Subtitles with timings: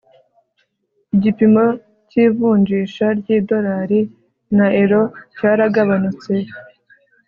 [1.15, 1.63] igipimo
[2.09, 3.99] cy'ivunjisha ry'idolari
[4.57, 5.01] na euro
[5.35, 6.33] cyaragabanutse